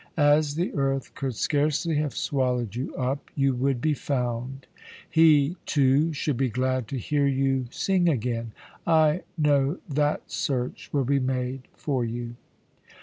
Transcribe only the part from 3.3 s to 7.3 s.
you would be found; he, too, should be glad to hear